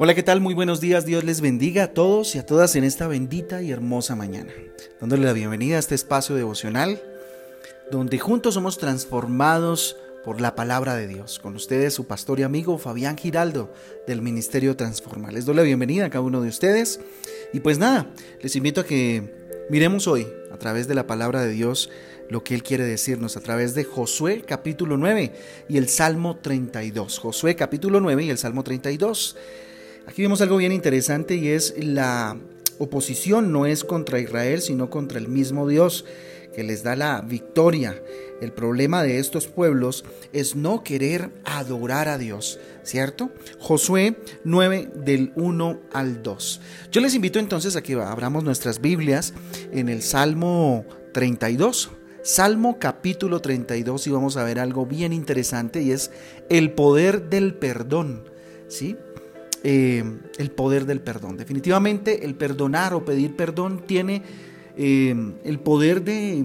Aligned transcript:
Hola, 0.00 0.14
¿qué 0.14 0.22
tal? 0.22 0.40
Muy 0.40 0.54
buenos 0.54 0.80
días. 0.80 1.06
Dios 1.06 1.24
les 1.24 1.40
bendiga 1.40 1.82
a 1.82 1.88
todos 1.88 2.36
y 2.36 2.38
a 2.38 2.46
todas 2.46 2.76
en 2.76 2.84
esta 2.84 3.08
bendita 3.08 3.62
y 3.62 3.72
hermosa 3.72 4.14
mañana. 4.14 4.52
Dándole 5.00 5.24
la 5.24 5.32
bienvenida 5.32 5.74
a 5.74 5.80
este 5.80 5.96
espacio 5.96 6.36
devocional 6.36 7.02
donde 7.90 8.20
juntos 8.20 8.54
somos 8.54 8.78
transformados 8.78 9.96
por 10.24 10.40
la 10.40 10.54
palabra 10.54 10.94
de 10.94 11.08
Dios. 11.08 11.40
Con 11.40 11.56
ustedes 11.56 11.94
su 11.94 12.06
pastor 12.06 12.38
y 12.38 12.44
amigo 12.44 12.78
Fabián 12.78 13.18
Giraldo 13.18 13.74
del 14.06 14.22
Ministerio 14.22 14.76
Transforma. 14.76 15.32
Les 15.32 15.46
doy 15.46 15.56
la 15.56 15.62
bienvenida 15.62 16.04
a 16.04 16.10
cada 16.10 16.22
uno 16.22 16.42
de 16.42 16.48
ustedes. 16.48 17.00
Y 17.52 17.58
pues 17.58 17.80
nada, 17.80 18.06
les 18.40 18.54
invito 18.54 18.82
a 18.82 18.86
que 18.86 19.34
miremos 19.68 20.06
hoy 20.06 20.28
a 20.52 20.58
través 20.58 20.86
de 20.86 20.94
la 20.94 21.08
palabra 21.08 21.42
de 21.42 21.50
Dios 21.50 21.90
lo 22.30 22.44
que 22.44 22.54
Él 22.54 22.62
quiere 22.62 22.84
decirnos 22.84 23.36
a 23.36 23.40
través 23.40 23.74
de 23.74 23.82
Josué 23.82 24.44
capítulo 24.46 24.96
9 24.96 25.32
y 25.68 25.76
el 25.76 25.88
Salmo 25.88 26.36
32. 26.36 27.18
Josué 27.18 27.56
capítulo 27.56 28.00
9 28.00 28.22
y 28.22 28.30
el 28.30 28.38
Salmo 28.38 28.62
32. 28.62 29.34
Aquí 30.08 30.22
vemos 30.22 30.40
algo 30.40 30.56
bien 30.56 30.72
interesante 30.72 31.36
y 31.36 31.48
es 31.48 31.74
la 31.76 32.38
oposición 32.78 33.52
no 33.52 33.66
es 33.66 33.84
contra 33.84 34.18
Israel, 34.18 34.62
sino 34.62 34.88
contra 34.88 35.18
el 35.18 35.28
mismo 35.28 35.68
Dios 35.68 36.06
que 36.54 36.64
les 36.64 36.82
da 36.82 36.96
la 36.96 37.20
victoria. 37.20 38.02
El 38.40 38.52
problema 38.52 39.02
de 39.02 39.18
estos 39.18 39.48
pueblos 39.48 40.06
es 40.32 40.56
no 40.56 40.82
querer 40.82 41.30
adorar 41.44 42.08
a 42.08 42.16
Dios, 42.16 42.58
¿cierto? 42.84 43.30
Josué 43.58 44.16
9 44.44 44.88
del 44.94 45.30
1 45.36 45.78
al 45.92 46.22
2. 46.22 46.60
Yo 46.90 47.02
les 47.02 47.14
invito 47.14 47.38
entonces 47.38 47.76
a 47.76 47.82
que 47.82 47.92
abramos 47.92 48.44
nuestras 48.44 48.80
Biblias 48.80 49.34
en 49.72 49.90
el 49.90 50.00
Salmo 50.00 50.86
32. 51.12 51.90
Salmo 52.22 52.78
capítulo 52.78 53.40
32 53.40 54.06
y 54.06 54.10
vamos 54.10 54.38
a 54.38 54.44
ver 54.44 54.58
algo 54.58 54.86
bien 54.86 55.12
interesante 55.12 55.82
y 55.82 55.90
es 55.90 56.10
el 56.48 56.72
poder 56.72 57.28
del 57.28 57.54
perdón, 57.54 58.24
¿sí? 58.68 58.96
Eh, 59.64 60.04
el 60.38 60.50
poder 60.52 60.86
del 60.86 61.00
perdón. 61.00 61.36
Definitivamente 61.36 62.24
el 62.24 62.36
perdonar 62.36 62.94
o 62.94 63.04
pedir 63.04 63.34
perdón 63.34 63.82
tiene 63.86 64.22
eh, 64.76 65.14
el 65.42 65.58
poder 65.58 66.04
de, 66.04 66.44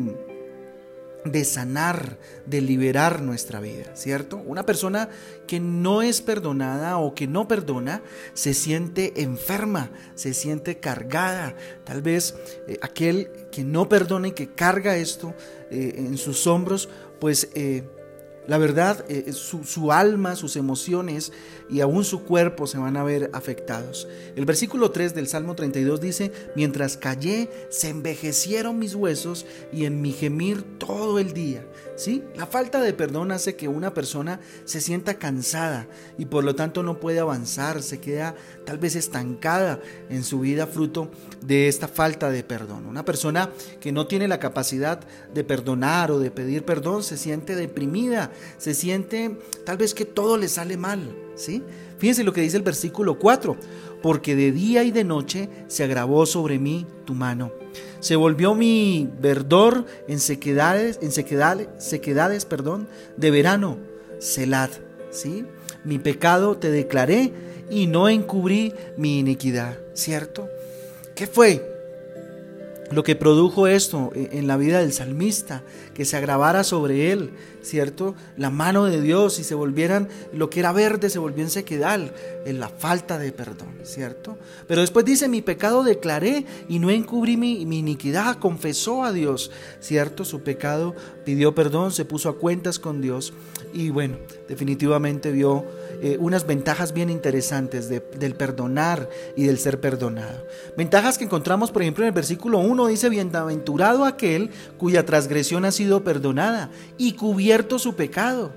de 1.24 1.46
sanar, 1.46 2.18
de 2.48 2.62
liberar 2.62 3.22
nuestra 3.22 3.60
vida, 3.60 3.96
¿cierto? 3.96 4.38
Una 4.38 4.66
persona 4.66 5.10
que 5.46 5.60
no 5.60 6.02
es 6.02 6.22
perdonada 6.22 6.98
o 6.98 7.14
que 7.14 7.28
no 7.28 7.48
perdona 7.48 8.02
se 8.34 8.56
siente 8.56 9.22
enferma, 9.22 9.92
se 10.16 10.34
siente 10.34 10.80
cargada. 10.80 11.56
Tal 11.84 12.02
vez 12.02 12.34
eh, 12.68 12.80
aquel 12.82 13.30
que 13.52 13.64
no 13.64 13.90
perdona 13.90 14.30
y 14.30 14.32
que 14.32 14.50
carga 14.50 14.98
esto 14.98 15.36
en 15.70 16.18
sus 16.18 16.46
hombros, 16.46 16.88
pues 17.20 17.50
la 18.48 18.58
verdad, 18.58 19.06
eh, 19.08 19.32
su, 19.34 19.92
alma, 19.92 20.36
sus 20.36 20.56
emociones 20.56 21.32
y 21.70 21.82
aún 21.82 22.04
su 22.04 22.24
cuerpo 22.24 22.68
se 22.68 22.78
van 22.78 22.98
a 22.98 23.04
ver 23.04 23.30
afectados. 23.34 24.08
El 24.36 24.46
versículo 24.46 24.92
3 24.92 25.16
del 25.16 25.28
Salmo 25.28 25.56
32 25.56 26.02
dice, 26.02 26.32
mientras 26.56 26.98
callé, 26.98 27.50
se 27.70 27.90
envejecieron 27.90 28.80
mis 28.80 28.96
huesos 28.96 29.46
y 29.72 29.86
en 29.86 30.02
mi 30.02 30.12
gemir 30.12 30.64
todo 30.78 31.20
el 31.20 31.34
día. 31.34 31.66
¿Sí? 31.96 32.24
La 32.36 32.48
falta 32.48 32.82
de 32.82 32.94
perdón 32.94 33.32
hace 33.32 33.56
que 33.56 33.68
una 33.68 33.94
persona 33.94 34.40
se 34.66 34.82
sienta 34.82 35.20
cansada 35.20 35.88
y 36.18 36.26
por 36.26 36.44
lo 36.44 36.56
tanto 36.56 36.82
no 36.82 37.00
puede 37.00 37.20
avanzar, 37.20 37.84
se 37.84 38.00
queda 38.00 38.36
tal 38.66 38.80
vez 38.80 38.96
estancada 38.96 39.80
en 40.10 40.24
su 40.24 40.40
vida 40.40 40.66
fruto 40.66 41.12
de 41.42 41.68
esta 41.68 41.88
falta 41.88 42.32
de 42.32 42.44
perdón. 42.44 42.88
Una 42.88 43.06
persona 43.06 43.52
que 43.80 43.92
no 43.92 44.08
tiene 44.08 44.28
la 44.28 44.40
capacidad 44.40 45.02
de 45.34 45.44
perdonar 45.44 46.12
o 46.12 46.20
de 46.20 46.32
pedir 46.32 46.66
perdón 46.66 47.04
se 47.04 47.18
siente 47.18 47.56
deprimida, 47.56 48.32
se 48.58 48.74
siente 48.74 49.38
tal 49.66 49.78
vez 49.78 49.94
que 49.94 50.06
todo 50.06 50.38
le 50.38 50.48
sale 50.48 50.78
mal, 50.78 51.16
¿sí? 51.36 51.64
Fíjense 51.98 52.24
lo 52.24 52.34
que 52.34 52.42
dice 52.42 52.58
el 52.58 52.64
versículo 52.64 53.18
4, 53.18 53.56
porque 54.02 54.36
de 54.36 54.52
día 54.52 54.84
y 54.84 54.92
de 54.92 55.04
noche 55.04 55.50
se 55.68 55.84
agravó 55.84 56.26
sobre 56.26 56.60
mí 56.60 56.86
tu 57.06 57.14
mano. 57.14 57.52
Se 58.00 58.16
volvió 58.16 58.54
mi 58.54 59.10
verdor 59.20 59.86
en 60.08 60.20
sequedades, 60.20 61.00
en 61.02 61.12
sequedades, 61.12 61.70
sequedades, 61.78 62.46
perdón, 62.46 62.88
de 63.18 63.32
verano, 63.32 63.78
Selad, 64.20 64.70
¿sí? 65.12 65.46
Mi 65.86 66.00
pecado 66.00 66.58
te 66.58 66.72
declaré 66.72 67.34
y 67.70 67.88
no 67.88 68.10
encubrí 68.10 68.74
mi 68.98 69.20
iniquidad, 69.20 69.78
¿cierto? 69.94 70.50
¿Qué 71.16 71.28
fue? 71.28 71.74
lo 72.94 73.04
que 73.04 73.16
produjo 73.16 73.68
esto 73.68 74.12
en 74.16 74.48
la 74.48 74.58
vida 74.58 74.80
del 74.80 74.94
salmista, 74.94 75.64
que 75.94 76.06
se 76.06 76.18
agravara 76.18 76.64
sobre 76.64 77.12
él, 77.12 77.32
¿cierto? 77.62 78.16
La 78.38 78.50
mano 78.50 78.86
de 78.86 79.02
Dios 79.02 79.40
y 79.40 79.44
se 79.44 79.56
volvieran, 79.56 80.10
lo 80.34 80.50
que 80.50 80.60
era 80.60 80.72
verde 80.72 81.10
se 81.10 81.20
volvió 81.20 81.44
en 81.44 81.50
sequedal, 81.50 82.14
en 82.46 82.60
la 82.60 82.70
falta 82.70 83.18
de 83.18 83.32
perdón, 83.32 83.74
¿cierto? 83.84 84.38
Pero 84.68 84.82
después 84.82 85.06
dice, 85.06 85.28
mi 85.28 85.42
pecado 85.42 85.84
declaré 85.84 86.46
y 86.68 86.80
no 86.80 86.90
encubrí 86.90 87.38
mi, 87.38 87.66
mi 87.66 87.80
iniquidad, 87.80 88.38
confesó 88.38 89.04
a 89.04 89.12
Dios, 89.12 89.52
¿cierto? 89.80 90.26
Su 90.26 90.42
pecado 90.42 90.96
pidió 91.26 91.56
perdón, 91.56 91.92
se 91.92 92.06
puso 92.06 92.30
a 92.30 92.38
cuentas 92.38 92.80
con 92.80 93.02
Dios 93.02 93.34
y 93.74 93.90
bueno, 93.90 94.18
definitivamente 94.48 95.32
vio 95.32 95.66
eh, 96.02 96.18
unas 96.20 96.46
ventajas 96.46 96.94
bien 96.94 97.10
interesantes 97.10 97.90
del 97.90 98.36
perdonar 98.36 99.10
y 99.36 99.46
del 99.46 99.58
ser 99.58 99.80
perdonado. 99.80 100.46
Ventajas 100.78 101.18
que 101.18 101.24
encontramos, 101.24 101.72
por 101.72 101.82
ejemplo, 101.82 102.04
en 102.04 102.10
el 102.10 102.14
versículo 102.14 102.60
1 102.60 102.88
dice, 102.88 103.10
bienaventurado 103.10 104.06
aquel 104.06 104.52
cuya 104.78 105.06
transgresión 105.06 105.66
ha 105.66 105.72
sido 105.72 105.83
perdonada 106.04 106.70
y 106.98 107.14
cubierto 107.14 107.80
su 107.80 107.96
pecado. 107.96 108.52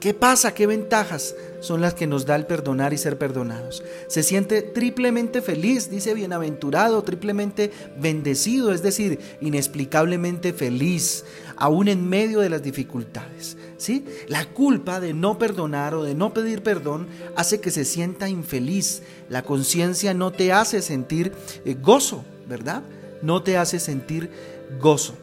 ¿Qué 0.00 0.14
pasa? 0.14 0.54
¿Qué 0.54 0.66
ventajas 0.66 1.34
son 1.60 1.82
las 1.82 1.92
que 1.92 2.06
nos 2.06 2.24
da 2.24 2.34
el 2.34 2.46
perdonar 2.46 2.94
y 2.94 2.98
ser 2.98 3.18
perdonados? 3.18 3.82
Se 4.08 4.22
siente 4.22 4.62
triplemente 4.62 5.42
feliz, 5.42 5.90
dice 5.90 6.14
bienaventurado, 6.14 7.02
triplemente 7.02 7.70
bendecido, 7.98 8.72
es 8.72 8.82
decir, 8.82 9.20
inexplicablemente 9.42 10.54
feliz, 10.54 11.26
aún 11.56 11.88
en 11.88 12.08
medio 12.08 12.40
de 12.40 12.48
las 12.48 12.62
dificultades. 12.62 13.58
¿sí? 13.76 14.06
La 14.26 14.46
culpa 14.46 15.00
de 15.00 15.12
no 15.12 15.38
perdonar 15.38 15.94
o 15.94 16.02
de 16.02 16.14
no 16.14 16.32
pedir 16.32 16.62
perdón 16.62 17.06
hace 17.36 17.60
que 17.60 17.70
se 17.70 17.84
sienta 17.84 18.30
infeliz. 18.30 19.02
La 19.28 19.42
conciencia 19.42 20.14
no 20.14 20.30
te 20.30 20.50
hace 20.50 20.80
sentir 20.80 21.34
eh, 21.66 21.74
gozo, 21.74 22.24
¿verdad? 22.48 22.82
No 23.20 23.42
te 23.42 23.58
hace 23.58 23.78
sentir 23.78 24.30
gozo. 24.80 25.14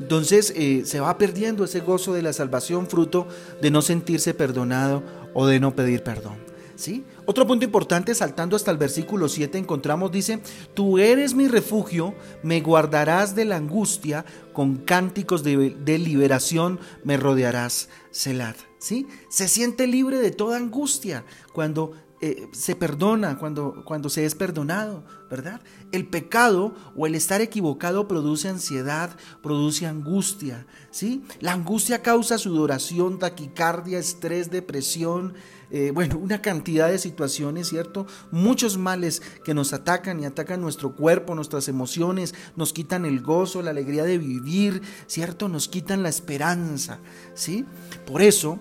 Entonces 0.00 0.52
eh, 0.56 0.82
se 0.86 1.00
va 1.00 1.18
perdiendo 1.18 1.64
ese 1.64 1.80
gozo 1.80 2.14
de 2.14 2.22
la 2.22 2.32
salvación 2.32 2.88
fruto 2.88 3.28
de 3.60 3.70
no 3.70 3.82
sentirse 3.82 4.34
perdonado 4.34 5.02
o 5.34 5.46
de 5.46 5.60
no 5.60 5.76
pedir 5.76 6.02
perdón. 6.02 6.50
¿sí? 6.80 7.04
Otro 7.26 7.46
punto 7.46 7.64
importante, 7.64 8.14
saltando 8.14 8.56
hasta 8.56 8.70
el 8.70 8.78
versículo 8.78 9.28
7, 9.28 9.58
encontramos, 9.58 10.10
dice, 10.10 10.40
tú 10.74 10.98
eres 10.98 11.34
mi 11.34 11.46
refugio, 11.46 12.14
me 12.42 12.60
guardarás 12.60 13.36
de 13.36 13.44
la 13.44 13.56
angustia, 13.56 14.24
con 14.52 14.78
cánticos 14.78 15.44
de, 15.44 15.98
liberación 15.98 16.80
me 17.04 17.16
rodearás, 17.16 17.88
Selah. 18.10 18.56
¿sí? 18.78 19.06
Se 19.28 19.46
siente 19.46 19.86
libre 19.86 20.18
de 20.18 20.30
toda 20.30 20.56
angustia 20.56 21.24
cuando 21.52 21.92
eh, 22.22 22.48
se 22.52 22.76
perdona, 22.76 23.38
cuando, 23.38 23.82
cuando 23.84 24.10
se 24.10 24.26
es 24.26 24.34
perdonado, 24.34 25.04
¿verdad? 25.30 25.62
El 25.90 26.06
pecado 26.06 26.74
o 26.94 27.06
el 27.06 27.14
estar 27.14 27.40
equivocado 27.40 28.06
produce 28.08 28.48
ansiedad, 28.48 29.16
produce 29.42 29.86
angustia, 29.86 30.66
¿sí? 30.90 31.24
La 31.40 31.52
angustia 31.52 32.02
causa 32.02 32.36
sudoración, 32.36 33.18
taquicardia, 33.18 33.98
estrés, 33.98 34.50
depresión, 34.50 35.32
eh, 35.70 35.92
bueno, 35.94 36.18
una 36.18 36.42
cantidad 36.42 36.90
de 36.90 36.98
situaciones, 36.98 37.68
¿cierto? 37.68 38.06
Muchos 38.30 38.76
males 38.76 39.22
que 39.42 39.54
nos 39.54 39.72
atacan 39.72 40.20
y 40.20 40.26
atacan 40.26 40.60
nuestro 40.60 40.94
cuerpo, 40.96 41.34
nuestras 41.34 41.68
emociones, 41.68 42.34
nos 42.54 42.74
quitan 42.74 43.06
el 43.06 43.22
gozo, 43.22 43.62
la 43.62 43.70
alegría 43.70 44.04
de 44.04 44.18
vivir, 44.18 44.82
¿cierto? 45.06 45.48
Nos 45.48 45.68
quitan 45.68 46.02
la 46.02 46.10
esperanza, 46.10 46.98
¿sí? 47.34 47.64
Por 48.04 48.20
eso, 48.20 48.58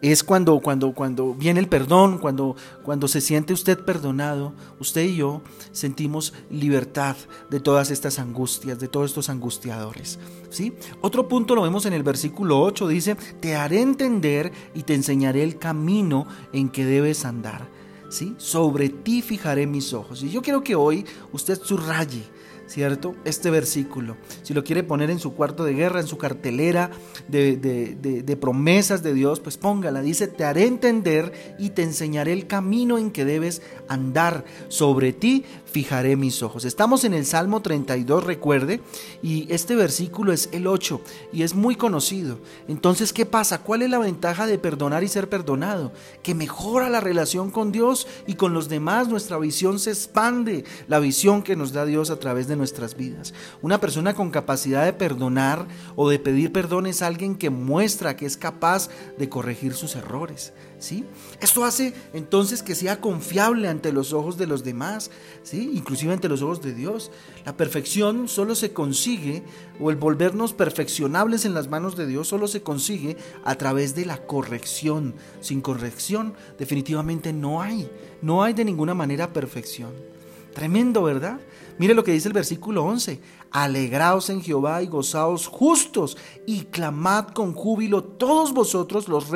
es 0.00 0.22
cuando, 0.22 0.58
cuando, 0.60 0.92
cuando 0.92 1.34
viene 1.34 1.60
el 1.60 1.68
perdón, 1.68 2.18
cuando, 2.18 2.56
cuando 2.82 3.08
se 3.08 3.20
siente 3.20 3.52
usted 3.52 3.78
perdonado, 3.84 4.52
usted 4.80 5.02
y 5.02 5.16
yo 5.16 5.42
sentimos 5.72 6.32
libertad 6.50 7.16
de 7.50 7.60
todas 7.60 7.90
estas 7.90 8.18
angustias, 8.18 8.78
de 8.78 8.88
todos 8.88 9.10
estos 9.10 9.28
angustiadores. 9.28 10.18
¿sí? 10.50 10.72
Otro 11.00 11.28
punto 11.28 11.54
lo 11.54 11.62
vemos 11.62 11.86
en 11.86 11.92
el 11.92 12.02
versículo 12.02 12.60
8, 12.60 12.88
dice, 12.88 13.16
te 13.40 13.56
haré 13.56 13.80
entender 13.80 14.52
y 14.74 14.82
te 14.82 14.94
enseñaré 14.94 15.42
el 15.42 15.58
camino 15.58 16.26
en 16.52 16.68
que 16.68 16.84
debes 16.84 17.24
andar. 17.24 17.68
¿sí? 18.08 18.34
Sobre 18.38 18.88
ti 18.88 19.22
fijaré 19.22 19.66
mis 19.66 19.92
ojos. 19.92 20.22
Y 20.22 20.30
yo 20.30 20.42
quiero 20.42 20.62
que 20.62 20.74
hoy 20.74 21.04
usted 21.32 21.60
subraye 21.62 22.35
¿cierto? 22.66 23.14
Este 23.24 23.50
versículo. 23.50 24.16
Si 24.42 24.54
lo 24.54 24.64
quiere 24.64 24.82
poner 24.82 25.10
en 25.10 25.18
su 25.18 25.34
cuarto 25.34 25.64
de 25.64 25.74
guerra, 25.74 26.00
en 26.00 26.06
su 26.06 26.18
cartelera 26.18 26.90
de, 27.28 27.56
de, 27.56 28.36
promesas 28.36 29.02
de 29.02 29.14
Dios, 29.14 29.40
pues 29.40 29.56
póngala. 29.56 30.02
Dice, 30.02 30.28
te 30.28 30.44
haré 30.44 30.66
entender 30.66 31.56
y 31.58 31.70
te 31.70 31.82
enseñaré 31.82 32.32
el 32.32 32.46
camino 32.46 32.98
en 32.98 33.10
que 33.10 33.24
debes 33.24 33.62
andar. 33.88 34.44
Sobre 34.68 35.12
ti 35.12 35.44
fijaré 35.64 36.16
mis 36.16 36.42
ojos. 36.42 36.64
Estamos 36.64 37.04
en 37.04 37.14
el 37.14 37.26
Salmo 37.26 37.62
32, 37.62 38.24
recuerde, 38.24 38.80
y 39.22 39.46
este 39.52 39.76
versículo 39.76 40.32
es 40.32 40.48
el 40.52 40.66
8 40.66 41.00
y 41.32 41.42
es 41.42 41.54
muy 41.54 41.76
conocido. 41.76 42.38
Entonces, 42.68 43.12
¿qué 43.12 43.26
pasa? 43.26 43.62
¿Cuál 43.62 43.82
es 43.82 43.90
la 43.90 43.98
ventaja 43.98 44.46
de 44.46 44.58
perdonar 44.58 45.04
y 45.04 45.08
ser 45.08 45.28
perdonado? 45.28 45.92
Que 46.22 46.34
mejora 46.34 46.88
la 46.88 47.00
relación 47.00 47.50
con 47.50 47.72
Dios 47.72 48.06
y 48.26 48.34
con 48.34 48.54
los 48.54 48.68
demás. 48.68 49.08
Nuestra 49.08 49.38
visión 49.38 49.78
se 49.78 49.90
expande, 49.90 50.64
la 50.88 50.98
visión 50.98 51.42
que 51.42 51.56
nos 51.56 51.72
da 51.72 51.84
Dios 51.84 52.10
a 52.10 52.18
través 52.18 52.48
de 52.48 52.55
nuestras 52.56 52.96
vidas. 52.96 53.34
Una 53.62 53.80
persona 53.80 54.14
con 54.14 54.30
capacidad 54.30 54.84
de 54.84 54.92
perdonar 54.92 55.66
o 55.94 56.08
de 56.08 56.18
pedir 56.18 56.52
perdón 56.52 56.86
es 56.86 57.02
alguien 57.02 57.36
que 57.36 57.50
muestra 57.50 58.16
que 58.16 58.26
es 58.26 58.36
capaz 58.36 58.88
de 59.18 59.28
corregir 59.28 59.74
sus 59.74 59.96
errores. 59.96 60.52
¿sí? 60.78 61.04
Esto 61.40 61.64
hace 61.64 61.94
entonces 62.12 62.62
que 62.62 62.74
sea 62.74 63.00
confiable 63.00 63.68
ante 63.68 63.92
los 63.92 64.12
ojos 64.12 64.36
de 64.36 64.46
los 64.46 64.64
demás, 64.64 65.10
¿sí? 65.42 65.70
Inclusive 65.74 66.12
ante 66.12 66.28
los 66.28 66.42
ojos 66.42 66.62
de 66.62 66.74
Dios. 66.74 67.10
La 67.44 67.56
perfección 67.56 68.28
solo 68.28 68.54
se 68.54 68.72
consigue, 68.72 69.42
o 69.80 69.90
el 69.90 69.96
volvernos 69.96 70.52
perfeccionables 70.52 71.44
en 71.44 71.54
las 71.54 71.68
manos 71.68 71.96
de 71.96 72.06
Dios, 72.06 72.28
solo 72.28 72.48
se 72.48 72.62
consigue 72.62 73.16
a 73.44 73.54
través 73.56 73.94
de 73.94 74.06
la 74.06 74.26
corrección. 74.26 75.14
Sin 75.40 75.60
corrección 75.60 76.34
definitivamente 76.58 77.32
no 77.32 77.62
hay, 77.62 77.90
no 78.22 78.42
hay 78.42 78.54
de 78.54 78.64
ninguna 78.64 78.94
manera 78.94 79.32
perfección. 79.32 80.15
Tremendo, 80.56 81.02
¿verdad? 81.02 81.38
Mire 81.76 81.92
lo 81.92 82.02
que 82.02 82.12
dice 82.12 82.28
el 82.28 82.32
versículo 82.32 82.82
11. 82.86 83.20
Alegraos 83.50 84.30
en 84.30 84.40
Jehová 84.40 84.82
y 84.82 84.86
gozaos 84.86 85.48
justos 85.48 86.16
y 86.46 86.62
clamad 86.62 87.26
con 87.28 87.52
júbilo 87.52 88.02
todos 88.02 88.54
vosotros 88.54 89.06
los, 89.06 89.28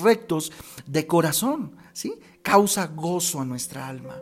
rectos 0.00 0.50
de 0.84 1.06
corazón. 1.06 1.76
¿Sí? 1.92 2.12
Causa 2.42 2.88
gozo 2.88 3.40
a 3.40 3.44
nuestra 3.44 3.86
alma 3.86 4.16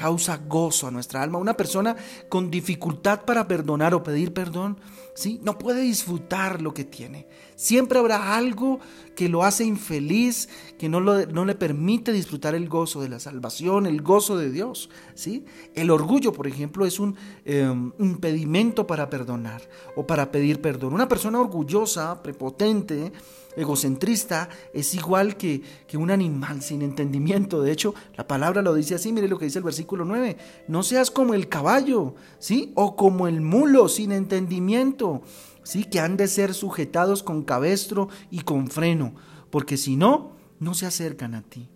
causa 0.00 0.38
gozo 0.38 0.86
a 0.86 0.90
nuestra 0.90 1.22
alma. 1.22 1.36
Una 1.36 1.58
persona 1.58 1.94
con 2.30 2.50
dificultad 2.50 3.26
para 3.26 3.46
perdonar 3.46 3.92
o 3.92 4.02
pedir 4.02 4.32
perdón, 4.32 4.80
¿sí? 5.14 5.38
no 5.44 5.58
puede 5.58 5.82
disfrutar 5.82 6.62
lo 6.62 6.72
que 6.72 6.84
tiene. 6.84 7.26
Siempre 7.54 7.98
habrá 7.98 8.34
algo 8.34 8.80
que 9.14 9.28
lo 9.28 9.44
hace 9.44 9.64
infeliz, 9.64 10.48
que 10.78 10.88
no, 10.88 11.00
no 11.00 11.44
le 11.44 11.54
permite 11.54 12.12
disfrutar 12.12 12.54
el 12.54 12.66
gozo 12.66 13.02
de 13.02 13.10
la 13.10 13.20
salvación, 13.20 13.84
el 13.84 14.00
gozo 14.00 14.38
de 14.38 14.50
Dios. 14.50 14.88
¿sí? 15.14 15.44
El 15.74 15.90
orgullo, 15.90 16.32
por 16.32 16.46
ejemplo, 16.46 16.86
es 16.86 16.98
un 16.98 17.16
em, 17.44 17.92
impedimento 17.98 18.86
para 18.86 19.10
perdonar 19.10 19.60
o 19.96 20.06
para 20.06 20.32
pedir 20.32 20.62
perdón. 20.62 20.94
Una 20.94 21.08
persona 21.08 21.38
orgullosa, 21.38 22.22
prepotente, 22.22 23.12
egocentrista 23.56 24.48
es 24.72 24.94
igual 24.94 25.36
que, 25.36 25.62
que, 25.86 25.96
un 25.96 26.10
animal 26.10 26.62
sin 26.62 26.82
entendimiento. 26.82 27.62
De 27.62 27.72
hecho, 27.72 27.94
la 28.16 28.26
palabra 28.26 28.62
lo 28.62 28.74
dice 28.74 28.94
así, 28.94 29.12
mire 29.12 29.28
lo 29.28 29.38
que 29.38 29.46
dice 29.46 29.58
el 29.58 29.64
versículo 29.64 30.04
9. 30.04 30.36
No 30.68 30.82
seas 30.82 31.10
como 31.10 31.34
el 31.34 31.48
caballo, 31.48 32.14
¿sí? 32.38 32.72
O 32.74 32.96
como 32.96 33.28
el 33.28 33.40
mulo 33.40 33.88
sin 33.88 34.12
entendimiento, 34.12 35.22
¿sí? 35.62 35.84
Que 35.84 36.00
han 36.00 36.16
de 36.16 36.28
ser 36.28 36.54
sujetados 36.54 37.22
con 37.22 37.42
cabestro 37.42 38.08
y 38.30 38.40
con 38.40 38.68
freno, 38.68 39.14
porque 39.50 39.76
si 39.76 39.96
no, 39.96 40.32
no 40.58 40.74
se 40.74 40.86
acercan 40.86 41.34
a 41.34 41.42
ti. 41.42 41.68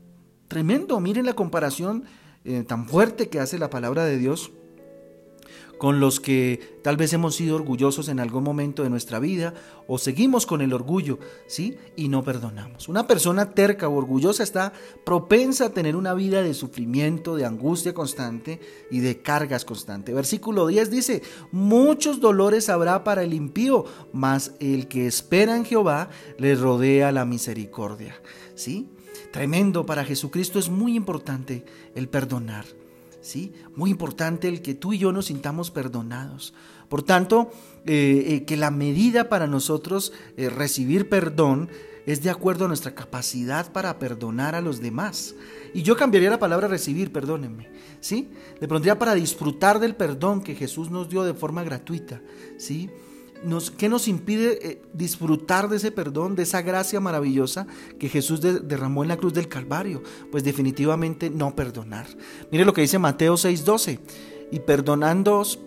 Tremendo, 0.49 1.01
miren 1.01 1.27
la 1.27 1.35
comparación 1.35 2.05
eh, 2.45 2.63
tan 2.63 2.87
fuerte 2.87 3.29
que 3.29 3.41
hace 3.41 3.59
la 3.59 3.71
palabra 3.71 4.05
de 4.05 4.19
Dios 4.19 4.53
con 5.79 6.01
los 6.01 6.21
que 6.21 6.79
tal 6.83 6.97
vez 6.97 7.13
hemos 7.13 7.35
sido 7.35 7.57
orgullosos 7.57 8.09
en 8.09 8.21
algún 8.21 8.45
momento 8.45 8.83
de 8.83 8.91
nuestra 8.91 9.19
vida 9.19 9.55
o 9.87 9.99
seguimos 9.99 10.47
con 10.47 10.61
el 10.61 10.73
orgullo, 10.73 11.19
¿sí? 11.47 11.77
Y 11.97 12.09
no 12.09 12.23
perdonamos. 12.23 12.89
Una 12.89 13.07
persona 13.07 13.51
terca 13.51 13.89
o 13.89 13.97
orgullosa 13.97 14.43
está 14.43 14.73
propensa 15.05 15.67
a 15.67 15.71
tener 15.71 15.97
una 15.97 16.15
vida 16.15 16.43
de 16.43 16.55
sufrimiento, 16.55 17.37
de 17.37 17.45
angustia 17.45 17.95
constante 17.95 18.61
y 18.91 19.01
de 19.01 19.21
cargas 19.21 19.65
constantes. 19.65 20.15
Versículo 20.15 20.67
10 20.67 20.91
dice, 20.91 21.23
muchos 21.53 22.21
dolores 22.21 22.69
habrá 22.69 23.05
para 23.05 23.23
el 23.23 23.35
impío, 23.35 23.85
mas 24.13 24.53
el 24.61 24.89
que 24.89 25.07
espera 25.07 25.57
en 25.57 25.65
Jehová 25.65 26.09
le 26.39 26.55
rodea 26.55 27.13
la 27.13 27.25
misericordia, 27.25 28.21
¿sí? 28.55 28.89
Tremendo 29.33 29.85
para 29.85 30.05
Jesucristo 30.05 30.59
es 30.59 30.69
muy 30.69 30.95
importante 30.95 31.65
el 31.95 32.09
perdonar. 32.09 32.65
Muy 33.75 33.91
importante 33.91 34.49
el 34.49 34.63
que 34.63 34.75
tú 34.75 34.93
y 34.93 34.99
yo 34.99 35.13
nos 35.13 35.27
sintamos 35.27 35.71
perdonados. 35.71 36.55
Por 36.89 37.03
tanto, 37.03 37.51
eh, 37.87 38.25
eh, 38.29 38.45
que 38.45 38.57
la 38.57 38.71
medida 38.71 39.29
para 39.29 39.47
nosotros 39.47 40.13
eh, 40.37 40.51
recibir 40.51 41.09
perdón 41.09 41.71
es 42.07 42.23
de 42.23 42.31
acuerdo 42.31 42.67
a 42.67 42.69
nuestra 42.69 42.95
capacidad 42.95 43.73
para 43.73 43.99
perdonar 43.99 44.55
a 44.55 44.61
los 44.61 44.81
demás. 44.81 45.35
Y 45.73 45.83
yo 45.83 45.97
cambiaría 45.97 46.31
la 46.31 46.39
palabra 46.39 46.69
recibir, 46.69 47.13
perdónenme, 47.13 47.71
¿sí? 48.01 48.29
Le 48.61 48.69
pondría 48.69 48.99
para 48.99 49.15
disfrutar 49.15 49.81
del 49.81 49.97
perdón 49.97 50.43
que 50.43 50.55
Jesús 50.55 50.91
nos 50.91 51.09
dio 51.09 51.25
de 51.25 51.33
forma 51.33 51.65
gratuita, 51.65 52.21
¿sí? 52.59 52.91
¿Qué 53.77 53.89
nos 53.89 54.09
impide 54.09 54.59
eh, 54.69 54.83
disfrutar 54.93 55.69
de 55.69 55.77
ese 55.77 55.91
perdón, 55.91 56.35
de 56.35 56.45
esa 56.45 56.63
gracia 56.63 57.01
maravillosa 57.01 57.67
que 57.99 58.09
Jesús 58.09 58.41
derramó 58.41 59.03
en 59.03 59.09
la 59.09 59.17
cruz 59.17 59.35
del 59.35 59.49
Calvario? 59.49 60.03
Pues 60.31 60.45
definitivamente 60.45 61.31
no 61.31 61.55
perdonar. 61.55 62.07
Mire 62.51 62.65
lo 62.65 62.73
que 62.73 62.83
dice 62.83 62.99
Mateo 62.99 63.35
6:12, 63.35 64.01
y 64.51 64.61
perdonándoos 64.61 65.59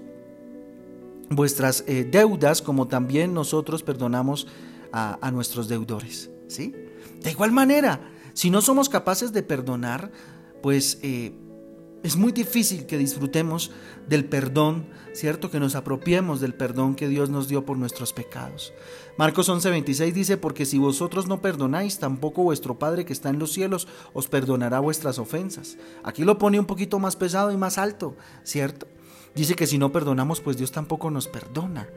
vuestras 1.29 1.83
eh, 1.87 2.07
deudas 2.09 2.61
como 2.61 2.87
también 2.87 3.33
nosotros 3.33 3.83
perdonamos 3.83 4.47
a, 4.91 5.31
nuestros 5.31 5.67
deudores. 5.67 6.29
¿sí? 6.47 6.73
De 7.21 7.31
igual 7.31 7.51
manera, 7.51 7.99
si 8.33 8.49
no 8.49 8.61
somos 8.61 8.89
capaces 8.89 9.33
de 9.33 9.43
perdonar, 9.43 10.11
pues... 10.61 10.99
Eh, 11.03 11.33
es 12.03 12.15
muy 12.15 12.31
difícil 12.31 12.85
que 12.85 12.97
disfrutemos 12.97 13.71
del 14.07 14.25
perdón, 14.25 14.87
¿cierto? 15.13 15.49
Que 15.49 15.59
nos 15.59 15.75
apropiemos 15.75 16.39
del 16.39 16.53
perdón 16.53 16.95
que 16.95 17.07
Dios 17.07 17.29
nos 17.29 17.47
dio 17.47 17.65
por 17.65 17.77
nuestros 17.77 18.13
pecados. 18.13 18.73
Marcos 19.17 19.49
11:26 19.49 20.13
dice, 20.13 20.37
porque 20.37 20.65
si 20.65 20.77
vosotros 20.77 21.27
no 21.27 21.41
perdonáis, 21.41 21.99
tampoco 21.99 22.43
vuestro 22.43 22.77
Padre 22.77 23.03
que 23.03 23.13
está 23.13 23.29
en 23.29 23.39
los 23.39 23.51
cielos 23.51 23.87
os 24.13 24.27
perdonará 24.27 24.79
vuestras 24.79 25.17
ofensas. 25.17 25.77
Aquí 26.03 26.23
lo 26.23 26.37
pone 26.37 26.59
un 26.59 26.65
poquito 26.65 26.99
más 26.99 27.15
pesado 27.15 27.51
y 27.51 27.57
más 27.57 27.77
alto, 27.77 28.15
¿cierto? 28.43 28.87
Dice 29.35 29.55
que 29.55 29.67
si 29.67 29.77
no 29.77 29.91
perdonamos, 29.91 30.39
pues 30.39 30.57
Dios 30.57 30.71
tampoco 30.71 31.11
nos 31.11 31.27
perdona. 31.27 31.89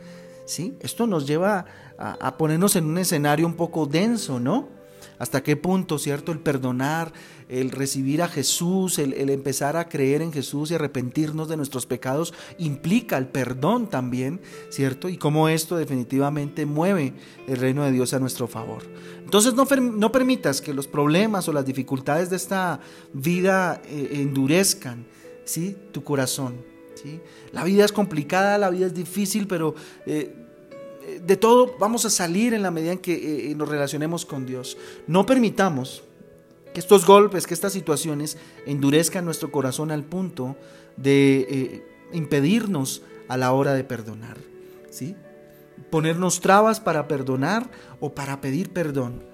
¿Sí? 0.47 0.77
Esto 0.81 1.07
nos 1.07 1.29
lleva 1.29 1.67
a, 1.97 2.13
a 2.15 2.37
ponernos 2.37 2.75
en 2.75 2.87
un 2.87 2.99
escenario 2.99 3.47
un 3.47 3.55
poco 3.55 3.87
denso, 3.87 4.41
¿no? 4.41 4.80
Hasta 5.21 5.43
qué 5.43 5.55
punto, 5.55 5.99
¿cierto? 5.99 6.33
El 6.33 6.39
perdonar, 6.39 7.13
el 7.51 7.71
recibir 7.73 8.23
a 8.23 8.29
Jesús, 8.29 8.99
el, 8.99 9.13
empezar 9.29 9.77
a 9.77 9.87
creer 9.87 10.23
en 10.23 10.33
Jesús 10.33 10.71
y 10.71 10.75
arrepentirnos 10.75 11.47
de 11.47 11.59
nuestros 11.59 11.85
pecados 11.85 12.33
implica 12.59 13.19
el 13.19 13.29
perdón 13.29 13.91
también, 13.91 14.41
¿cierto? 14.71 15.11
Y 15.11 15.19
cómo 15.19 15.51
esto 15.51 15.77
definitivamente 15.77 16.65
mueve 16.65 17.13
el 17.47 17.59
reino 17.59 17.85
de 17.85 17.93
Dios 17.93 18.15
a 18.15 18.19
nuestro 18.19 18.49
favor. 18.49 18.83
Entonces 19.23 19.53
no, 19.53 19.67
no 19.93 20.11
permitas 20.11 20.63
que 20.63 20.73
los 20.73 20.89
problemas 20.89 21.47
o 21.49 21.53
las 21.53 21.67
dificultades 21.67 22.31
de 22.31 22.37
esta 22.37 22.81
vida 23.13 23.83
eh, 23.85 24.09
endurezcan, 24.15 25.05
¿sí? 25.45 25.77
Tu 25.93 26.03
corazón. 26.03 26.55
¿sí? 26.95 27.21
La 27.53 27.63
vida 27.65 27.85
es 27.85 27.93
complicada, 27.93 28.57
la 28.57 28.71
vida 28.71 28.87
es 28.87 28.95
difícil, 28.95 29.47
pero... 29.47 29.75
Eh, 30.07 30.40
de 31.19 31.37
todo 31.37 31.77
vamos 31.79 32.05
a 32.05 32.11
salir 32.11 32.55
en 32.55 32.63
la 32.63 32.71
medida 32.71 32.93
en 32.93 32.99
que 32.99 33.51
eh, 33.51 33.55
nos 33.55 33.69
relacionemos 33.69 34.25
con 34.25 34.47
Dios. 34.47 34.77
No 35.07 35.27
permitamos 35.27 36.03
que 36.73 36.81
estos 36.81 37.05
golpes, 37.05 37.47
que 37.47 37.55
estas 37.55 37.73
situaciones 37.73 38.39
endurezcan 38.67 39.25
nuestro 39.25 39.51
corazón 39.51 39.91
al 39.91 40.05
punto 40.05 40.57
de 40.97 41.47
eh, 41.49 41.87
impedirnos 42.13 43.03
a 43.29 43.37
la 43.37 43.53
hora 43.53 43.75
de 43.75 43.85
perdonar. 43.85 44.37
¿sí? 44.91 45.17
Ponernos 45.91 46.41
trabas 46.41 46.81
para 46.81 47.09
perdonar 47.09 47.71
o 47.99 48.13
para 48.13 48.41
pedir 48.41 48.71
perdón. 48.73 49.25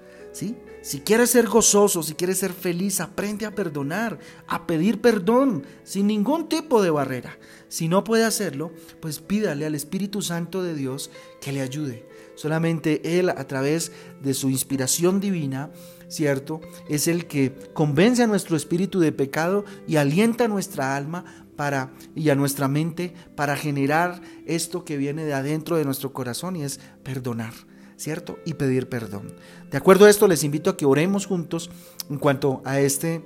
Si 0.81 1.01
quieres 1.01 1.31
ser 1.31 1.47
gozoso, 1.47 2.03
si 2.03 2.13
quieres 2.13 2.37
ser 2.37 2.53
feliz, 2.53 3.01
aprende 3.01 3.45
a 3.45 3.55
perdonar, 3.55 4.19
a 4.47 4.67
pedir 4.67 5.01
perdón, 5.01 5.65
sin 5.83 6.07
ningún 6.07 6.47
tipo 6.47 6.81
de 6.81 6.89
barrera. 6.89 7.37
Si 7.67 7.87
no 7.87 8.03
puede 8.03 8.23
hacerlo, 8.23 8.71
pues 8.99 9.19
pídale 9.19 9.65
al 9.65 9.75
Espíritu 9.75 10.21
Santo 10.21 10.63
de 10.63 10.75
Dios 10.75 11.09
que 11.41 11.51
le 11.51 11.61
ayude. 11.61 12.07
Solamente 12.35 13.19
Él, 13.19 13.29
a 13.29 13.47
través 13.47 13.91
de 14.21 14.33
su 14.33 14.49
inspiración 14.49 15.19
divina, 15.19 15.71
¿cierto? 16.07 16.61
Es 16.87 17.07
el 17.07 17.25
que 17.25 17.53
convence 17.73 18.23
a 18.23 18.27
nuestro 18.27 18.55
espíritu 18.55 18.99
de 18.99 19.11
pecado 19.11 19.65
y 19.87 19.95
alienta 19.95 20.45
a 20.45 20.47
nuestra 20.47 20.95
alma 20.95 21.25
para, 21.55 21.91
y 22.15 22.29
a 22.29 22.35
nuestra 22.35 22.67
mente 22.67 23.13
para 23.35 23.57
generar 23.57 24.21
esto 24.45 24.85
que 24.85 24.97
viene 24.97 25.25
de 25.25 25.33
adentro 25.33 25.77
de 25.77 25.85
nuestro 25.85 26.13
corazón 26.13 26.55
y 26.55 26.63
es 26.63 26.79
perdonar. 27.03 27.53
¿Cierto? 27.97 28.39
Y 28.45 28.53
pedir 28.53 28.87
perdón. 28.87 29.33
De 29.71 29.77
acuerdo 29.77 30.05
a 30.05 30.09
esto, 30.09 30.27
les 30.27 30.43
invito 30.43 30.69
a 30.69 30.77
que 30.77 30.85
oremos 30.85 31.25
juntos 31.25 31.69
en 32.09 32.17
cuanto 32.17 32.61
a 32.63 32.79
este, 32.79 33.23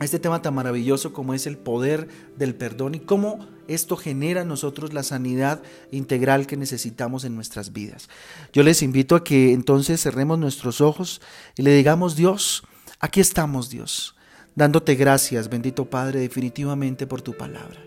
este 0.00 0.18
tema 0.18 0.42
tan 0.42 0.54
maravilloso 0.54 1.12
como 1.12 1.32
es 1.32 1.46
el 1.46 1.56
poder 1.56 2.08
del 2.36 2.54
perdón 2.54 2.96
y 2.96 3.00
cómo 3.00 3.46
esto 3.68 3.96
genera 3.96 4.42
en 4.42 4.48
nosotros 4.48 4.92
la 4.92 5.02
sanidad 5.02 5.62
integral 5.90 6.46
que 6.46 6.56
necesitamos 6.56 7.24
en 7.24 7.34
nuestras 7.34 7.72
vidas. 7.72 8.08
Yo 8.52 8.62
les 8.62 8.82
invito 8.82 9.14
a 9.14 9.22
que 9.22 9.52
entonces 9.52 10.02
cerremos 10.02 10.38
nuestros 10.38 10.80
ojos 10.80 11.20
y 11.56 11.62
le 11.62 11.74
digamos, 11.74 12.16
Dios, 12.16 12.64
aquí 12.98 13.20
estamos, 13.20 13.70
Dios, 13.70 14.16
dándote 14.54 14.94
gracias, 14.94 15.48
bendito 15.48 15.84
Padre, 15.84 16.20
definitivamente 16.20 17.06
por 17.06 17.22
tu 17.22 17.36
palabra. 17.36 17.80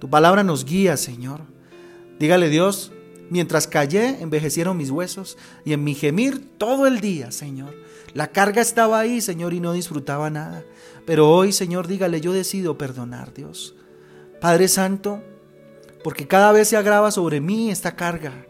Tu 0.00 0.10
palabra 0.10 0.42
nos 0.42 0.64
guía, 0.64 0.96
Señor. 0.96 1.42
Dígale, 2.18 2.48
Dios, 2.48 2.92
mientras 3.32 3.66
callé, 3.66 4.20
envejecieron 4.20 4.76
mis 4.76 4.90
huesos 4.90 5.38
y 5.64 5.72
en 5.72 5.82
mi 5.82 5.94
gemir 5.94 6.56
todo 6.58 6.86
el 6.86 7.00
día, 7.00 7.32
Señor. 7.32 7.74
La 8.14 8.28
carga 8.28 8.60
estaba 8.60 9.00
ahí, 9.00 9.22
Señor, 9.22 9.54
y 9.54 9.60
no 9.60 9.72
disfrutaba 9.72 10.28
nada. 10.28 10.64
Pero 11.06 11.30
hoy, 11.30 11.52
Señor, 11.52 11.88
dígale, 11.88 12.20
yo 12.20 12.32
decido 12.32 12.76
perdonar, 12.76 13.32
Dios. 13.32 13.74
Padre 14.40 14.68
Santo, 14.68 15.22
porque 16.04 16.28
cada 16.28 16.52
vez 16.52 16.68
se 16.68 16.76
agrava 16.76 17.10
sobre 17.10 17.40
mí 17.40 17.70
esta 17.70 17.96
carga. 17.96 18.46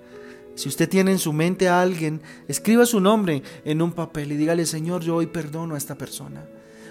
Si 0.57 0.69
usted 0.69 0.89
tiene 0.89 1.13
en 1.13 1.19
su 1.19 1.33
mente 1.33 1.69
a 1.69 1.81
alguien, 1.81 2.21
escriba 2.49 2.85
su 2.85 3.01
nombre 3.01 3.43
en 3.65 3.81
un 3.81 3.93
papel 3.93 4.33
y 4.33 4.37
dígale, 4.37 4.67
Señor, 4.67 5.03
yo 5.03 5.15
hoy 5.15 5.27
perdono 5.27 5.77
a 5.77 5.79
esta 5.79 5.95
persona. 5.95 6.45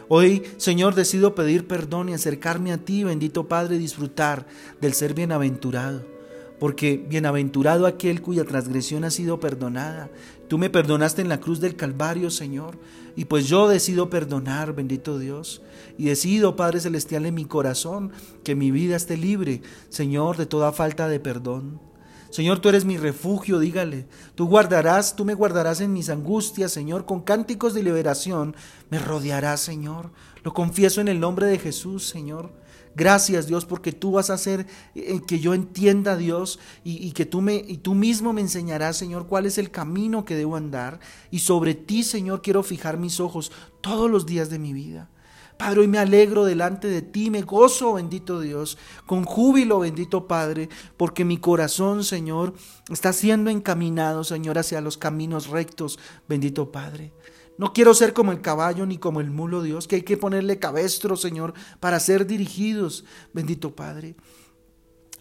Hoy, 0.07 0.43
Señor, 0.57 0.95
decido 0.95 1.35
pedir 1.35 1.67
perdón 1.67 2.09
y 2.09 2.13
acercarme 2.13 2.71
a 2.71 2.77
ti, 2.77 3.03
bendito 3.03 3.47
Padre, 3.47 3.75
y 3.75 3.79
disfrutar 3.79 4.45
del 4.79 4.93
ser 4.93 5.13
bienaventurado. 5.13 6.10
Porque 6.61 7.03
bienaventurado 7.09 7.87
aquel 7.87 8.21
cuya 8.21 8.45
transgresión 8.45 9.03
ha 9.03 9.09
sido 9.09 9.39
perdonada. 9.39 10.11
Tú 10.47 10.59
me 10.59 10.69
perdonaste 10.69 11.23
en 11.23 11.27
la 11.27 11.39
cruz 11.39 11.59
del 11.59 11.75
Calvario, 11.75 12.29
Señor. 12.29 12.77
Y 13.15 13.25
pues 13.25 13.47
yo 13.47 13.67
decido 13.67 14.11
perdonar, 14.11 14.75
bendito 14.75 15.17
Dios. 15.17 15.63
Y 15.97 16.05
decido, 16.05 16.55
Padre 16.55 16.79
Celestial, 16.79 17.25
en 17.25 17.33
mi 17.33 17.45
corazón, 17.45 18.11
que 18.43 18.53
mi 18.53 18.69
vida 18.69 18.95
esté 18.95 19.17
libre, 19.17 19.63
Señor, 19.89 20.37
de 20.37 20.45
toda 20.45 20.71
falta 20.71 21.07
de 21.07 21.19
perdón. 21.19 21.79
Señor, 22.29 22.59
tú 22.59 22.69
eres 22.69 22.85
mi 22.85 22.95
refugio, 22.95 23.57
dígale. 23.57 24.05
Tú 24.35 24.47
guardarás, 24.47 25.15
tú 25.15 25.25
me 25.25 25.33
guardarás 25.33 25.81
en 25.81 25.91
mis 25.91 26.11
angustias, 26.11 26.71
Señor. 26.71 27.07
Con 27.07 27.21
cánticos 27.21 27.73
de 27.73 27.81
liberación 27.81 28.55
me 28.91 28.99
rodearás, 28.99 29.61
Señor. 29.61 30.11
Lo 30.43 30.53
confieso 30.53 31.01
en 31.01 31.07
el 31.07 31.19
nombre 31.19 31.47
de 31.47 31.57
Jesús, 31.57 32.07
Señor. 32.07 32.51
Gracias 32.95 33.47
Dios 33.47 33.65
porque 33.65 33.93
tú 33.93 34.11
vas 34.11 34.29
a 34.29 34.33
hacer 34.33 34.67
eh, 34.95 35.21
que 35.25 35.39
yo 35.39 35.53
entienda 35.53 36.17
Dios 36.17 36.59
y, 36.83 37.11
que 37.11 37.25
tú 37.25 37.41
me 37.41 37.55
y 37.55 37.77
tú 37.77 37.93
mismo 37.93 38.33
me 38.33 38.41
enseñarás 38.41 38.97
Señor 38.97 39.27
cuál 39.27 39.45
es 39.45 39.57
el 39.57 39.71
camino 39.71 40.25
que 40.25 40.35
debo 40.35 40.57
andar 40.57 40.99
y 41.29 41.39
sobre 41.39 41.73
ti 41.73 42.03
Señor 42.03 42.41
quiero 42.41 42.63
fijar 42.63 42.97
mis 42.97 43.19
ojos 43.19 43.51
todos 43.79 44.11
los 44.11 44.25
días 44.25 44.49
de 44.49 44.59
mi 44.59 44.73
vida. 44.73 45.09
Padre, 45.57 45.81
hoy 45.81 45.87
me 45.87 45.99
alegro 45.99 46.43
delante 46.43 46.87
de 46.87 47.03
ti, 47.03 47.29
me 47.29 47.43
gozo, 47.43 47.93
bendito 47.93 48.39
Dios, 48.39 48.79
con 49.05 49.25
júbilo, 49.25 49.79
bendito 49.79 50.27
Padre, 50.27 50.69
porque 50.97 51.23
mi 51.23 51.37
corazón, 51.37 52.03
Señor, 52.03 52.55
está 52.89 53.13
siendo 53.13 53.51
encaminado, 53.51 54.23
Señor, 54.23 54.57
hacia 54.57 54.81
los 54.81 54.97
caminos 54.97 55.49
rectos, 55.49 55.99
bendito 56.27 56.71
Padre. 56.71 57.13
No 57.57 57.73
quiero 57.73 57.93
ser 57.93 58.13
como 58.13 58.31
el 58.31 58.41
caballo 58.41 58.85
ni 58.85 58.97
como 58.97 59.21
el 59.21 59.29
mulo, 59.29 59.61
Dios, 59.61 59.87
que 59.87 59.97
hay 59.97 60.01
que 60.03 60.17
ponerle 60.17 60.59
cabestro, 60.59 61.15
Señor, 61.15 61.53
para 61.79 61.99
ser 61.99 62.25
dirigidos, 62.25 63.05
bendito 63.33 63.75
Padre. 63.75 64.15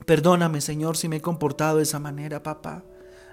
Perdóname, 0.06 0.60
Señor, 0.60 0.96
si 0.96 1.08
me 1.08 1.16
he 1.16 1.20
comportado 1.20 1.76
de 1.76 1.82
esa 1.82 1.99
manera, 1.99 2.42
papá. 2.42 2.84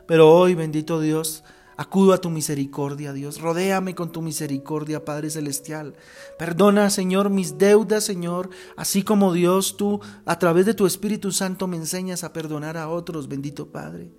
Pero 0.07 0.29
hoy, 0.29 0.55
bendito 0.55 0.99
Dios, 0.99 1.43
Acudo 1.79 2.13
a 2.13 2.17
tu 2.17 2.31
misericordia, 2.31 3.13
Dios. 3.13 3.39
Rodéame 3.39 3.93
con 3.93 4.11
tu 4.11 4.23
misericordia, 4.23 5.05
Padre 5.05 5.29
Celestial. 5.29 5.93
Perdona, 6.39 6.89
Señor, 6.89 7.29
mis 7.29 7.59
deudas, 7.59 8.03
Señor, 8.03 8.49
así 8.75 9.03
como 9.03 9.31
Dios, 9.31 9.77
tú, 9.77 10.01
a 10.25 10.39
través 10.39 10.65
de 10.65 10.73
tu 10.73 10.87
Espíritu 10.87 11.31
Santo, 11.31 11.67
me 11.67 11.77
enseñas 11.77 12.23
a 12.23 12.33
perdonar 12.33 12.77
a 12.77 12.89
otros, 12.89 13.27
bendito 13.27 13.67
Padre. 13.71 14.11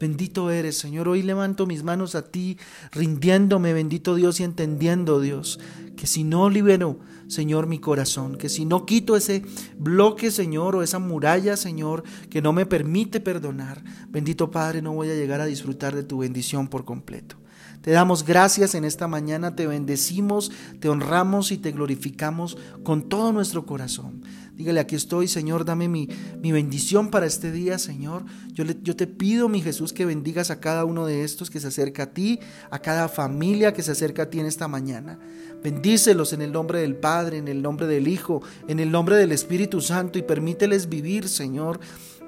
Bendito 0.00 0.50
eres, 0.50 0.78
Señor. 0.78 1.08
Hoy 1.08 1.22
levanto 1.22 1.66
mis 1.66 1.82
manos 1.82 2.14
a 2.14 2.22
ti, 2.22 2.56
rindiéndome, 2.92 3.72
bendito 3.72 4.14
Dios, 4.14 4.38
y 4.40 4.44
entendiendo, 4.44 5.20
Dios, 5.20 5.58
que 5.96 6.06
si 6.06 6.24
no 6.24 6.48
libero, 6.50 7.00
Señor, 7.26 7.66
mi 7.66 7.78
corazón, 7.78 8.38
que 8.38 8.48
si 8.48 8.64
no 8.64 8.86
quito 8.86 9.16
ese 9.16 9.42
bloque, 9.76 10.30
Señor, 10.30 10.76
o 10.76 10.82
esa 10.82 10.98
muralla, 10.98 11.56
Señor, 11.56 12.04
que 12.30 12.40
no 12.40 12.52
me 12.52 12.64
permite 12.64 13.20
perdonar, 13.20 13.82
bendito 14.08 14.50
Padre, 14.50 14.82
no 14.82 14.92
voy 14.92 15.10
a 15.10 15.14
llegar 15.14 15.40
a 15.40 15.46
disfrutar 15.46 15.94
de 15.94 16.04
tu 16.04 16.18
bendición 16.18 16.68
por 16.68 16.84
completo. 16.84 17.36
Te 17.82 17.92
damos 17.92 18.24
gracias 18.24 18.74
en 18.74 18.84
esta 18.84 19.06
mañana, 19.06 19.54
te 19.54 19.66
bendecimos, 19.66 20.50
te 20.80 20.88
honramos 20.88 21.52
y 21.52 21.58
te 21.58 21.72
glorificamos 21.72 22.58
con 22.82 23.08
todo 23.08 23.32
nuestro 23.32 23.66
corazón. 23.66 24.22
Dígale, 24.58 24.80
aquí 24.80 24.96
estoy, 24.96 25.28
Señor, 25.28 25.64
dame 25.64 25.86
mi, 25.86 26.08
mi 26.42 26.50
bendición 26.50 27.10
para 27.10 27.26
este 27.26 27.52
día, 27.52 27.78
Señor. 27.78 28.24
Yo, 28.52 28.64
le, 28.64 28.76
yo 28.82 28.96
te 28.96 29.06
pido, 29.06 29.48
mi 29.48 29.62
Jesús, 29.62 29.92
que 29.92 30.04
bendigas 30.04 30.50
a 30.50 30.58
cada 30.58 30.84
uno 30.84 31.06
de 31.06 31.22
estos 31.22 31.48
que 31.48 31.60
se 31.60 31.68
acerca 31.68 32.02
a 32.02 32.06
ti, 32.10 32.40
a 32.68 32.80
cada 32.80 33.08
familia 33.08 33.72
que 33.72 33.84
se 33.84 33.92
acerca 33.92 34.24
a 34.24 34.30
ti 34.30 34.40
en 34.40 34.46
esta 34.46 34.66
mañana. 34.66 35.16
Bendícelos 35.62 36.32
en 36.32 36.42
el 36.42 36.50
nombre 36.50 36.80
del 36.80 36.96
Padre, 36.96 37.38
en 37.38 37.46
el 37.46 37.62
nombre 37.62 37.86
del 37.86 38.08
Hijo, 38.08 38.42
en 38.66 38.80
el 38.80 38.90
nombre 38.90 39.14
del 39.16 39.30
Espíritu 39.30 39.80
Santo 39.80 40.18
y 40.18 40.22
permíteles 40.22 40.88
vivir, 40.88 41.28
Señor, 41.28 41.78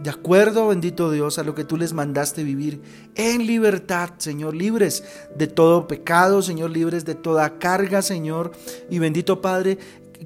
de 0.02 0.10
acuerdo, 0.10 0.68
bendito 0.68 1.10
Dios, 1.10 1.38
a 1.38 1.44
lo 1.44 1.54
que 1.54 1.64
tú 1.64 1.76
les 1.76 1.92
mandaste 1.92 2.42
vivir 2.42 2.80
en 3.16 3.46
libertad, 3.46 4.10
Señor, 4.16 4.54
libres 4.54 5.04
de 5.36 5.46
todo 5.46 5.86
pecado, 5.86 6.40
Señor, 6.40 6.70
libres 6.70 7.04
de 7.04 7.14
toda 7.14 7.58
carga, 7.58 8.00
Señor. 8.00 8.52
Y 8.88 8.98
bendito 8.98 9.42
Padre, 9.42 9.78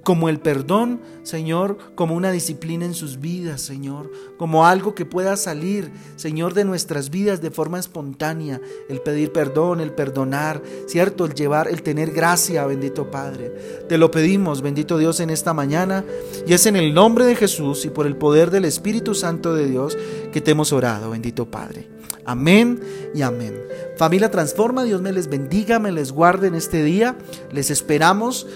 como 0.02 0.28
el 0.28 0.40
perdón, 0.40 1.00
Señor, 1.22 1.78
como 1.94 2.14
una 2.14 2.32
disciplina 2.32 2.84
en 2.84 2.94
sus 2.94 3.20
vidas, 3.20 3.60
Señor, 3.60 4.10
como 4.36 4.66
algo 4.66 4.94
que 4.94 5.06
pueda 5.06 5.36
salir, 5.36 5.90
Señor, 6.16 6.54
de 6.54 6.64
nuestras 6.64 7.10
vidas 7.10 7.40
de 7.40 7.50
forma 7.50 7.78
espontánea, 7.78 8.60
el 8.88 9.00
pedir 9.00 9.32
perdón, 9.32 9.80
el 9.80 9.92
perdonar, 9.92 10.62
¿cierto? 10.86 11.24
El 11.24 11.34
llevar, 11.34 11.68
el 11.68 11.82
tener 11.82 12.10
gracia, 12.10 12.66
bendito 12.66 13.10
Padre. 13.10 13.52
Te 13.88 13.98
lo 13.98 14.10
pedimos, 14.10 14.62
bendito 14.62 14.98
Dios, 14.98 15.20
en 15.20 15.30
esta 15.30 15.54
mañana, 15.54 16.04
y 16.46 16.52
es 16.52 16.66
en 16.66 16.76
el 16.76 16.92
nombre 16.92 17.24
de 17.24 17.36
Jesús 17.36 17.84
y 17.84 17.90
por 17.90 18.06
el 18.06 18.16
poder 18.16 18.50
del 18.50 18.64
Espíritu 18.64 19.14
Santo 19.14 19.54
de 19.54 19.66
Dios 19.66 19.96
que 20.32 20.40
te 20.40 20.50
hemos 20.50 20.72
orado, 20.72 21.10
bendito 21.10 21.50
Padre. 21.50 21.88
Amén 22.26 22.80
y 23.14 23.22
amén. 23.22 23.54
Familia 23.96 24.30
Transforma, 24.30 24.84
Dios 24.84 25.02
me 25.02 25.12
les 25.12 25.28
bendiga, 25.28 25.78
me 25.78 25.92
les 25.92 26.10
guarde 26.10 26.48
en 26.48 26.54
este 26.54 26.82
día. 26.82 27.16
Les 27.52 27.70
esperamos. 27.70 28.46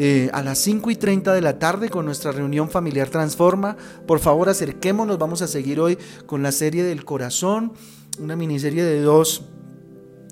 Eh, 0.00 0.30
a 0.32 0.44
las 0.44 0.58
5 0.58 0.92
y 0.92 0.94
30 0.94 1.34
de 1.34 1.40
la 1.40 1.58
tarde 1.58 1.88
con 1.88 2.04
nuestra 2.06 2.30
reunión 2.30 2.70
familiar 2.70 3.08
Transforma. 3.08 3.76
Por 4.06 4.20
favor, 4.20 4.48
acerquémonos. 4.48 5.18
Vamos 5.18 5.42
a 5.42 5.48
seguir 5.48 5.80
hoy 5.80 5.98
con 6.24 6.40
la 6.40 6.52
serie 6.52 6.84
del 6.84 7.04
corazón, 7.04 7.72
una 8.20 8.36
miniserie 8.36 8.84
de 8.84 9.00
dos 9.02 9.42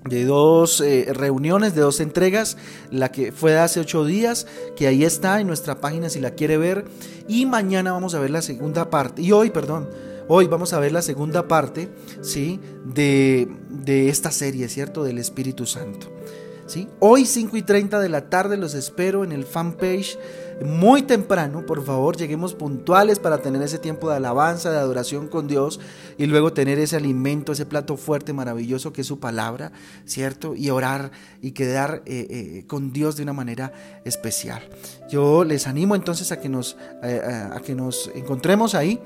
de 0.04 0.24
dos 0.24 0.80
eh, 0.80 1.08
reuniones, 1.12 1.74
de 1.74 1.80
dos 1.80 1.98
entregas, 1.98 2.56
la 2.92 3.10
que 3.10 3.32
fue 3.32 3.58
hace 3.58 3.80
ocho 3.80 4.04
días, 4.04 4.46
que 4.76 4.86
ahí 4.86 5.02
está 5.02 5.40
en 5.40 5.48
nuestra 5.48 5.80
página 5.80 6.08
si 6.10 6.20
la 6.20 6.30
quiere 6.30 6.58
ver. 6.58 6.84
Y 7.26 7.44
mañana 7.44 7.90
vamos 7.90 8.14
a 8.14 8.20
ver 8.20 8.30
la 8.30 8.42
segunda 8.42 8.88
parte, 8.88 9.20
y 9.22 9.32
hoy, 9.32 9.50
perdón, 9.50 9.90
hoy 10.28 10.46
vamos 10.46 10.74
a 10.74 10.78
ver 10.78 10.92
la 10.92 11.02
segunda 11.02 11.48
parte, 11.48 11.88
¿sí? 12.22 12.60
De, 12.84 13.48
de 13.68 14.08
esta 14.10 14.30
serie, 14.30 14.68
¿cierto? 14.68 15.02
Del 15.02 15.18
Espíritu 15.18 15.66
Santo. 15.66 16.06
Hoy 16.98 17.26
5 17.26 17.56
y 17.56 17.62
30 17.62 18.00
de 18.00 18.08
la 18.08 18.28
tarde 18.28 18.56
los 18.56 18.74
espero 18.74 19.22
en 19.22 19.32
el 19.32 19.44
fanpage 19.44 20.18
muy 20.64 21.02
temprano, 21.02 21.66
por 21.66 21.84
favor, 21.84 22.16
lleguemos 22.16 22.54
puntuales 22.54 23.18
para 23.18 23.38
tener 23.38 23.60
ese 23.60 23.78
tiempo 23.78 24.08
de 24.08 24.16
alabanza, 24.16 24.70
de 24.70 24.78
adoración 24.78 25.28
con 25.28 25.46
Dios 25.48 25.80
y 26.16 26.26
luego 26.26 26.54
tener 26.54 26.78
ese 26.78 26.96
alimento, 26.96 27.52
ese 27.52 27.66
plato 27.66 27.98
fuerte, 27.98 28.32
maravilloso 28.32 28.92
que 28.92 29.02
es 29.02 29.06
su 29.06 29.20
palabra, 29.20 29.72
¿cierto? 30.06 30.54
Y 30.54 30.70
orar 30.70 31.10
y 31.42 31.50
quedar 31.52 32.02
eh, 32.06 32.26
eh, 32.30 32.64
con 32.66 32.92
Dios 32.92 33.16
de 33.16 33.24
una 33.24 33.34
manera 33.34 33.72
especial. 34.04 34.62
Yo 35.10 35.44
les 35.44 35.66
animo 35.66 35.94
entonces 35.94 36.32
a 36.32 36.40
que 36.40 36.48
nos, 36.48 36.78
eh, 37.02 37.20
a 37.22 37.60
que 37.60 37.74
nos 37.74 38.10
encontremos 38.14 38.74
ahí 38.74 38.98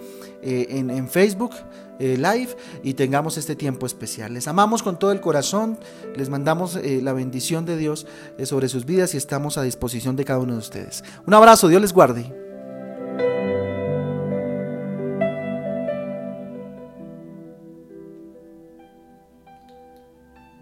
en 0.43 1.09
Facebook. 1.09 1.53
Eh, 2.01 2.17
live 2.17 2.57
y 2.83 2.95
tengamos 2.95 3.37
este 3.37 3.55
tiempo 3.55 3.85
especial. 3.85 4.33
Les 4.33 4.49
amamos 4.49 4.83
con 4.83 4.99
todo 4.99 5.13
el 5.13 5.21
corazón, 5.21 5.79
les 6.17 6.31
mandamos 6.31 6.77
eh, 6.77 7.01
la 7.03 7.13
bendición 7.13 7.67
de 7.67 7.77
Dios 7.77 8.07
eh, 8.39 8.47
sobre 8.47 8.71
sus 8.71 8.87
vidas 8.87 9.13
y 9.13 9.19
estamos 9.19 9.59
a 9.59 9.63
disposición 9.63 10.17
de 10.17 10.25
cada 10.25 10.39
uno 10.39 10.55
de 10.55 10.61
ustedes. 10.61 11.05
Un 11.27 11.35
abrazo, 11.35 11.69
Dios 11.69 11.83
les 11.83 11.93
guarde. 11.93 12.50